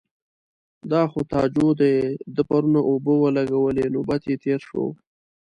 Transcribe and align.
_دا 0.91 1.01
خو 1.11 1.19
تاجو 1.31 1.67
دی، 1.79 1.95
ده 2.35 2.41
پرون 2.49 2.75
اوبه 2.89 3.13
ولګولې. 3.23 3.85
نوبت 3.95 4.21
يې 4.29 4.35
تېر 4.43 4.59
شو. 4.67 4.85